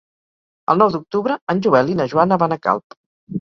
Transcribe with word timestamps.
El 0.73 0.79
nou 0.81 0.89
d'octubre 0.95 1.37
en 1.55 1.61
Joel 1.67 1.93
i 1.93 1.99
na 2.01 2.09
Joana 2.15 2.41
van 2.45 2.57
a 2.57 2.59
Calp. 2.65 2.99